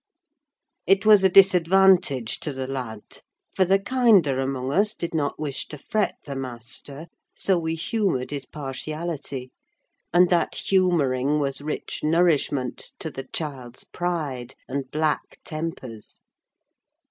[0.87, 3.03] It was a disadvantage to the lad;
[3.53, 8.31] for the kinder among us did not wish to fret the master, so we humoured
[8.31, 9.51] his partiality;
[10.11, 16.19] and that humouring was rich nourishment to the child's pride and black tempers.